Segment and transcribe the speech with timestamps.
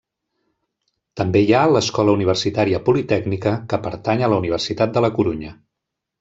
[1.21, 5.55] També hi ha l'Escola Universitària Politècnica, que pertany a la Universitat de la Corunya.